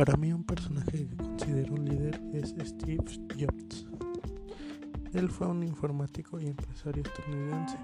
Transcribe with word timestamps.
Para 0.00 0.16
mí 0.16 0.32
un 0.32 0.44
personaje 0.44 1.08
que 1.08 1.14
considero 1.14 1.74
un 1.74 1.84
líder 1.84 2.18
es 2.32 2.54
Steve 2.64 3.04
Jobs. 3.38 3.86
Él 5.12 5.28
fue 5.28 5.46
un 5.46 5.62
informático 5.62 6.40
y 6.40 6.46
empresario 6.46 7.02
estadounidense. 7.02 7.76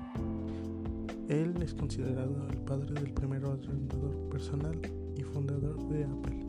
Él 1.29 1.61
es 1.61 1.75
considerado 1.75 2.49
el 2.49 2.57
padre 2.61 2.95
del 2.95 3.13
primer 3.13 3.45
ordenador 3.45 4.31
personal 4.31 4.81
y 5.15 5.25
fundador 5.25 5.77
de 5.91 6.05
Apple, 6.05 6.41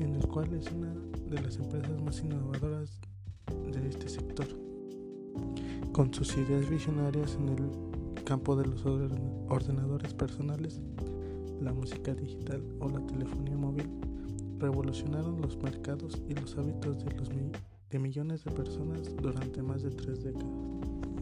en 0.00 0.14
el 0.14 0.26
cual 0.26 0.54
es 0.54 0.72
una 0.72 0.94
de 1.28 1.42
las 1.42 1.58
empresas 1.58 2.00
más 2.00 2.18
innovadoras 2.22 3.02
de 3.74 3.88
este 3.90 4.08
sector. 4.08 4.48
Con 5.92 6.14
sus 6.14 6.34
ideas 6.38 6.66
visionarias 6.70 7.36
en 7.38 7.48
el 7.50 8.24
campo 8.24 8.56
de 8.56 8.68
los 8.68 8.86
ordenadores 8.86 10.14
personales, 10.14 10.80
la 11.60 11.72
música 11.72 12.14
digital 12.14 12.62
o 12.80 12.88
la 12.88 13.04
telefonía 13.06 13.56
móvil, 13.56 13.88
revolucionaron 14.58 15.40
los 15.40 15.56
mercados 15.62 16.22
y 16.28 16.34
los 16.34 16.56
hábitos 16.56 17.04
de, 17.04 17.12
los 17.16 17.28
de 17.90 17.98
millones 17.98 18.44
de 18.44 18.50
personas 18.50 19.14
durante 19.16 19.62
más 19.62 19.82
de 19.82 19.90
tres 19.90 20.24
décadas, 20.24 20.48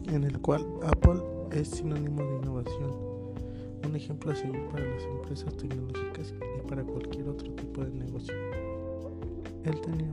en 0.07 0.23
el 0.23 0.39
cual 0.39 0.65
Apple 0.83 1.21
es 1.51 1.67
sinónimo 1.69 2.23
de 2.23 2.37
innovación, 2.37 2.91
un 3.85 3.95
ejemplo 3.95 4.31
a 4.31 4.35
seguir 4.35 4.65
para 4.71 4.85
las 4.85 5.03
empresas 5.03 5.55
tecnológicas 5.57 6.33
y 6.57 6.67
para 6.67 6.83
cualquier 6.83 7.29
otro 7.29 7.51
tipo 7.53 7.83
de 7.83 7.91
negocio. 7.91 8.33
Él 9.65 9.79
tenía 9.81 10.11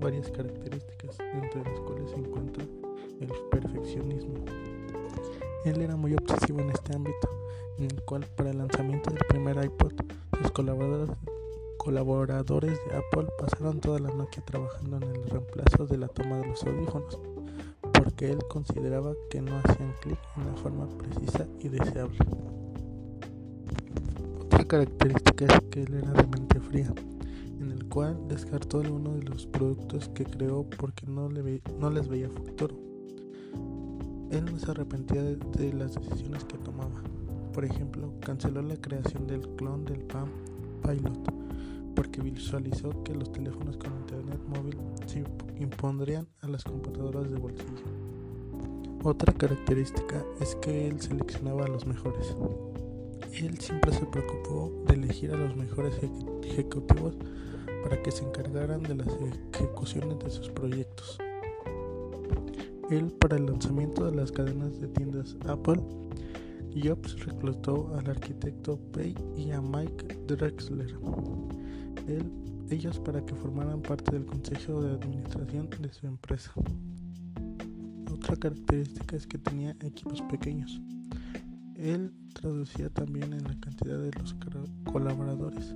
varias 0.00 0.30
características, 0.30 1.18
entre 1.32 1.64
las 1.64 1.80
cuales 1.80 2.10
se 2.10 2.16
encuentra 2.16 2.64
el 3.20 3.30
perfeccionismo. 3.50 4.34
Él 5.64 5.80
era 5.80 5.94
muy 5.96 6.14
obsesivo 6.14 6.60
en 6.60 6.70
este 6.70 6.96
ámbito, 6.96 7.28
en 7.78 7.84
el 7.84 8.02
cual 8.02 8.26
para 8.36 8.50
el 8.50 8.58
lanzamiento 8.58 9.10
del 9.10 9.24
primer 9.28 9.64
iPod, 9.64 9.92
sus 10.38 10.50
colaboradores 11.78 12.78
de 12.86 12.96
Apple 12.96 13.28
pasaron 13.38 13.80
toda 13.80 14.00
la 14.00 14.10
noche 14.10 14.42
trabajando 14.44 14.96
en 14.96 15.04
el 15.04 15.24
reemplazo 15.30 15.86
de 15.86 15.98
la 15.98 16.08
toma 16.08 16.38
de 16.38 16.48
los 16.48 16.64
audífonos, 16.64 17.18
porque 17.92 18.30
él 18.30 18.38
consideraba 18.48 19.12
que 19.30 19.40
no 19.40 19.56
hacían 19.58 19.94
clic 20.00 20.18
en 20.36 20.46
la 20.46 20.54
forma 20.56 20.88
precisa 20.98 21.46
y 21.60 21.68
deseable. 21.68 22.18
Otra 24.40 24.64
característica 24.64 25.44
es 25.44 25.60
que 25.70 25.82
él 25.82 25.94
era 25.94 26.10
de 26.10 26.26
mente 26.26 26.58
fría, 26.58 26.92
en 27.60 27.70
el 27.70 27.88
cual 27.88 28.18
descartó 28.26 28.80
algunos 28.80 29.16
de 29.16 29.22
los 29.22 29.46
productos 29.46 30.08
que 30.08 30.24
creó 30.24 30.68
porque 30.78 31.06
no 31.06 31.28
les 31.28 32.08
veía 32.08 32.28
futuro. 32.28 32.91
Él 34.32 34.46
no 34.46 34.58
se 34.58 34.70
arrepentía 34.70 35.22
de, 35.22 35.72
las 35.74 35.94
decisiones 35.94 36.44
que 36.44 36.56
tomaba. 36.58 37.02
Por 37.52 37.66
ejemplo, 37.66 38.14
canceló 38.20 38.62
la 38.62 38.76
creación 38.76 39.26
del 39.26 39.46
clon 39.56 39.84
del 39.84 40.00
PAM 40.00 40.30
Pilot 40.82 41.32
porque 41.94 42.22
visualizó 42.22 42.90
que 43.04 43.14
los 43.14 43.30
teléfonos 43.30 43.76
con 43.76 43.92
internet 43.92 44.40
móvil 44.48 44.78
se 45.04 45.22
impondrían 45.58 46.26
a 46.40 46.48
las 46.48 46.64
computadoras 46.64 47.30
de 47.30 47.36
bolsillo. 47.36 47.84
Otra 49.04 49.34
característica 49.34 50.24
es 50.40 50.54
que 50.56 50.88
él 50.88 50.98
seleccionaba 51.00 51.64
a 51.64 51.68
los 51.68 51.86
mejores. 51.86 52.34
Él 53.34 53.58
siempre 53.58 53.92
se 53.92 54.06
preocupó 54.06 54.72
de 54.86 54.94
elegir 54.94 55.32
a 55.32 55.36
los 55.36 55.54
mejores 55.56 55.94
ejecutivos 56.42 57.16
para 57.82 58.00
que 58.02 58.10
se 58.10 58.24
encargaran 58.24 58.82
de 58.82 58.94
las 58.94 59.08
ejecuciones 59.52 60.18
de 60.20 60.30
sus 60.30 60.48
proyectos. 60.48 61.18
Él 62.92 63.10
para 63.10 63.38
el 63.38 63.46
lanzamiento 63.46 64.04
de 64.04 64.14
las 64.14 64.30
cadenas 64.30 64.78
de 64.78 64.86
tiendas 64.88 65.34
Apple, 65.48 65.80
Jobs 66.74 67.24
reclutó 67.24 67.90
al 67.96 68.10
arquitecto 68.10 68.78
Pei 68.92 69.14
y 69.34 69.50
a 69.50 69.62
Mike 69.62 70.18
Drexler 70.26 70.94
ellos 72.68 73.00
para 73.00 73.24
que 73.24 73.34
formaran 73.34 73.80
parte 73.80 74.12
del 74.12 74.26
consejo 74.26 74.82
de 74.82 74.92
administración 74.92 75.70
de 75.80 75.90
su 75.90 76.06
empresa. 76.06 76.52
Otra 78.12 78.36
característica 78.36 79.16
es 79.16 79.26
que 79.26 79.38
tenía 79.38 79.74
equipos 79.80 80.20
pequeños. 80.30 80.78
Él 81.76 82.12
traducía 82.34 82.90
también 82.90 83.32
en 83.32 83.44
la 83.44 83.58
cantidad 83.60 83.98
de 83.98 84.10
los 84.18 84.36
colaboradores. 84.84 85.74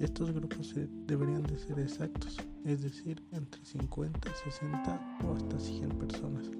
Estos 0.00 0.30
grupos 0.30 0.74
deberían 1.06 1.42
de 1.44 1.58
ser 1.58 1.78
exactos, 1.78 2.36
es 2.66 2.82
decir, 2.82 3.22
entre 3.32 3.64
50, 3.64 4.30
60 4.44 5.18
o 5.26 5.34
hasta 5.34 5.58
100 5.58 5.88
personas, 5.90 6.50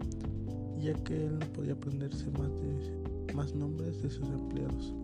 ya 0.81 0.95
que 1.05 1.27
él 1.27 1.39
no 1.39 1.47
podía 1.53 1.75
aprenderse 1.75 2.31
más, 2.31 2.49
de, 2.49 3.55
nombres 3.55 4.03
de 4.03 4.09
sus 4.09 4.27
empleados. 4.29 4.95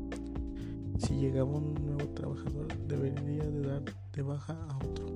Si 0.97 1.15
llegaba 1.15 1.51
un 1.51 1.75
nuevo 1.75 2.09
trabajador, 2.15 2.69
debería 2.89 3.45
de 3.45 3.61
dar 3.61 3.83
de 4.15 4.23
baja 4.23 4.55
a 4.71 4.79
otro. 4.79 5.07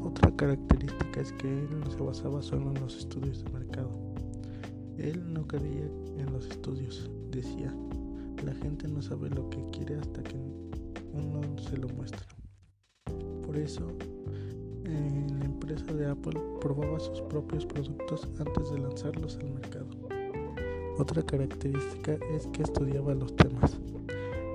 Otra 0.00 0.30
característica 0.36 1.20
es 1.20 1.32
que 1.32 1.48
él 1.48 1.80
no 1.80 1.90
se 1.90 1.98
basaba 1.98 2.40
solo 2.40 2.70
en 2.70 2.80
los 2.80 2.96
estudios 2.96 3.42
de 3.42 3.50
mercado. 3.50 3.90
Él 4.96 5.32
no 5.32 5.44
creía 5.48 5.90
en 6.18 6.32
los 6.32 6.46
estudios. 6.48 7.10
Decía, 7.32 7.74
la 8.44 8.54
gente 8.54 8.86
no 8.86 9.02
sabe 9.02 9.28
lo 9.30 9.50
que 9.50 9.64
quiere 9.72 9.96
hasta 9.98 10.22
que 10.22 10.36
uno 11.18 11.58
se 11.58 11.76
lo 11.76 11.88
muestra. 11.88 12.26
Por 13.44 13.56
eso, 13.56 13.86
la 14.84 15.44
empresa 15.44 15.92
de 15.92 16.06
Apple 16.06 16.40
probaba 16.60 16.98
sus 17.00 17.20
propios 17.22 17.66
productos 17.66 18.28
antes 18.38 18.70
de 18.70 18.78
lanzarlos 18.78 19.36
al 19.36 19.50
mercado. 19.50 19.88
Otra 20.98 21.22
característica 21.22 22.18
es 22.34 22.46
que 22.48 22.62
estudiaba 22.62 23.14
los 23.14 23.34
temas. 23.36 23.78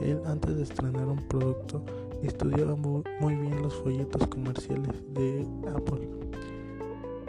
Él 0.01 0.19
antes 0.25 0.57
de 0.57 0.63
estrenar 0.63 1.07
un 1.07 1.25
producto 1.27 1.83
estudiaba 2.21 2.75
muy 2.75 3.35
bien 3.35 3.61
los 3.61 3.73
folletos 3.75 4.27
comerciales 4.27 4.91
de 5.13 5.47
Apple. 5.73 6.09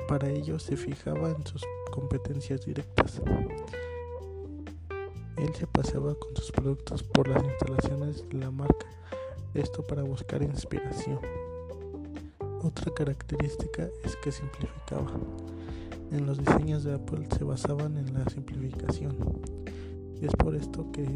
Para 0.09 0.29
ello 0.29 0.59
se 0.59 0.77
fijaba 0.77 1.31
en 1.31 1.47
sus 1.47 1.65
competencias 1.93 2.65
directas. 2.67 3.23
Él 5.37 5.55
se 5.55 5.67
paseaba 5.67 6.15
con 6.15 6.35
sus 6.37 6.53
productos 6.53 7.03
por 7.03 7.29
las 7.29 7.43
instalaciones 7.45 8.29
de 8.29 8.39
la 8.39 8.51
marca, 8.51 8.87
esto 9.55 9.87
para 9.87 10.03
buscar 10.03 10.43
inspiración. 10.43 11.19
Otra 12.63 12.93
característica 12.93 13.89
es 14.05 14.17
que 14.17 14.33
simplificaba. 14.33 15.13
En 16.11 16.27
los 16.27 16.39
diseños 16.39 16.85
de 16.85 16.95
Apple 16.95 17.27
se 17.37 17.45
basaban 17.45 17.97
en 17.97 18.13
la 18.15 18.25
simplificación. 18.31 19.17
Es 20.21 20.33
por 20.33 20.55
esto 20.55 20.91
que 20.93 21.07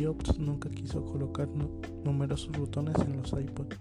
Jobs 0.00 0.38
nunca 0.38 0.68
quiso 0.68 1.04
colocar 1.04 1.48
numerosos 2.04 2.50
botones 2.58 2.96
en 2.98 3.16
los 3.16 3.32
iPod, 3.32 3.72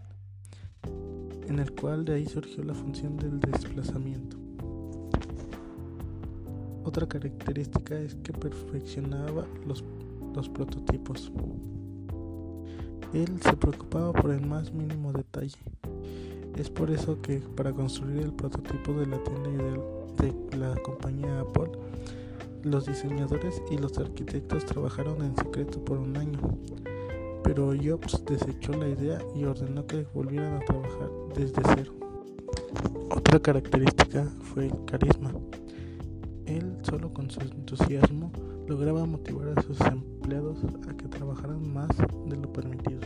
en 1.47 1.59
el 1.59 1.71
cual 1.73 2.05
de 2.05 2.15
ahí 2.15 2.25
surgió 2.25 2.63
la 2.63 2.73
función 2.73 3.17
del 3.17 3.39
desplazamiento. 3.39 4.37
Otra 6.83 7.07
característica 7.07 7.97
es 7.99 8.15
que 8.15 8.31
perfeccionaba 8.31 9.45
los, 9.65 9.83
los 10.35 10.47
prototipos. 10.49 11.31
Él 13.13 13.39
se 13.41 13.53
preocupaba 13.53 14.11
por 14.13 14.31
el 14.31 14.45
más 14.45 14.71
mínimo 14.71 15.13
detalle. 15.13 15.57
Es 16.55 16.69
por 16.69 16.91
eso 16.91 17.21
que 17.21 17.39
para 17.55 17.73
construir 17.73 18.21
el 18.21 18.33
prototipo 18.33 18.93
de 18.93 19.07
la 19.07 19.23
tienda 19.23 19.49
ideal 19.49 19.81
de 20.17 20.57
la 20.57 20.75
compañía 20.81 21.41
Apple, 21.41 21.71
los 22.63 22.85
diseñadores 22.85 23.61
y 23.69 23.77
los 23.77 23.97
arquitectos 23.97 24.65
trabajaron 24.65 25.21
en 25.23 25.35
secreto 25.35 25.83
por 25.83 25.99
un 25.99 26.17
año, 26.17 26.39
pero 27.43 27.73
Jobs 27.75 28.23
desechó 28.25 28.73
la 28.73 28.89
idea 28.89 29.19
y 29.35 29.43
ordenó 29.43 29.85
que 29.85 30.07
volvieran 30.13 30.55
a 30.55 30.59
trabajar 30.61 31.09
desde 31.35 31.61
cero. 31.75 31.93
Otra 33.11 33.39
característica 33.39 34.25
fue 34.41 34.67
el 34.67 34.85
carisma. 34.85 35.31
Él 36.45 36.77
solo 36.83 37.13
con 37.13 37.29
su 37.29 37.41
entusiasmo 37.41 38.31
lograba 38.67 39.05
motivar 39.05 39.57
a 39.57 39.61
sus 39.61 39.79
empleados 39.81 40.57
a 40.87 40.93
que 40.95 41.07
trabajaran 41.07 41.73
más 41.73 41.89
de 42.27 42.37
lo 42.37 42.51
permitido. 42.51 43.01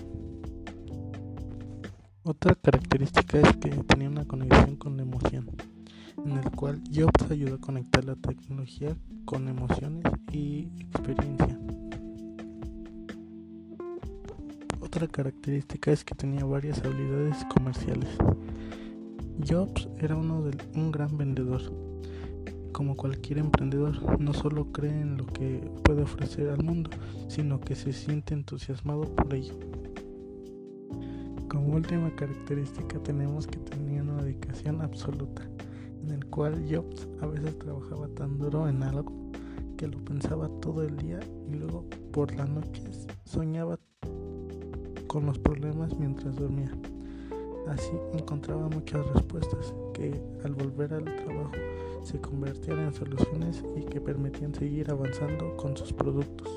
Otra 2.24 2.56
característica 2.56 3.40
es 3.40 3.58
que 3.58 3.70
tenía 3.70 4.10
una 4.10 4.26
conexión 4.26 4.76
con 4.76 4.98
la 4.98 5.04
emoción 5.04 5.50
en 6.26 6.38
el 6.38 6.52
cual 6.52 6.82
Jobs 6.94 7.32
ayudó 7.32 7.56
a 7.56 7.60
conectar 7.60 8.04
la 8.04 8.16
tecnología 8.16 8.96
con 9.26 9.48
emociones 9.48 10.04
y 10.32 10.70
experiencia. 10.80 11.60
Otra 14.80 15.08
característica 15.08 15.92
es 15.92 16.04
que 16.04 16.16
tenía 16.16 16.44
varias 16.46 16.84
habilidades 16.84 17.38
comerciales. 17.54 18.10
Jobs 19.48 19.88
era 20.00 20.16
uno 20.16 20.42
de, 20.42 20.58
un 20.76 20.92
gran 20.92 21.18
vendedor. 21.18 21.89
Como 22.72 22.96
cualquier 22.96 23.40
emprendedor, 23.40 24.20
no 24.20 24.34
solo 24.34 24.72
cree 24.72 25.02
en 25.02 25.18
lo 25.18 25.26
que 25.26 25.70
puede 25.84 26.04
ofrecer 26.04 26.50
al 26.50 26.64
mundo, 26.64 26.90
sino 27.28 27.60
que 27.60 27.76
se 27.76 27.94
siente 27.94 28.34
entusiasmado 28.34 29.04
por 29.16 29.34
ello. 29.34 29.54
Como 31.50 31.76
última 31.76 32.16
característica 32.16 33.00
tenemos 33.00 33.48
que 33.48 33.58
tenía 33.58 34.04
una 34.04 34.22
dedicación 34.22 34.82
absoluta 34.82 35.50
en 36.04 36.12
el 36.12 36.26
cual 36.28 36.66
Jobs 36.70 37.08
a 37.22 37.28
veces 37.28 37.58
trabajaba 37.60 38.08
tan 38.10 38.38
duro 38.38 38.68
en 38.68 38.84
algo 38.84 39.32
que 39.78 39.88
lo 39.88 39.98
pensaba 40.04 40.50
todo 40.62 40.84
el 40.84 40.98
día 40.98 41.20
y 41.48 41.56
luego 41.56 41.86
por 42.12 42.34
las 42.36 42.50
noches 42.50 43.08
soñaba 43.26 43.80
con 45.08 45.26
los 45.26 45.40
problemas 45.40 45.98
mientras 45.98 46.36
dormía. 46.36 46.72
Así 47.70 47.92
encontraba 48.14 48.68
muchas 48.68 49.06
respuestas 49.14 49.74
que 49.94 50.20
al 50.44 50.56
volver 50.56 50.94
al 50.94 51.06
trabajo 51.06 51.52
se 52.04 52.20
convertían 52.20 52.80
en 52.80 52.94
soluciones 52.94 53.64
y 53.76 53.84
que 53.84 54.02
permitían 54.02 54.54
seguir 54.54 54.90
avanzando 54.90 55.56
con 55.56 55.78
sus 55.78 55.94
productos. 55.94 56.48